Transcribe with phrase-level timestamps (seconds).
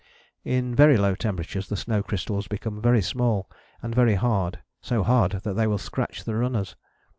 [0.43, 3.47] In very low temperatures the snow crystals become very small
[3.83, 6.75] and very hard, so hard that they will scratch the runners.